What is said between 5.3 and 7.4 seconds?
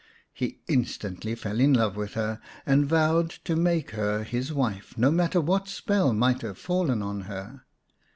what spell might have fallen on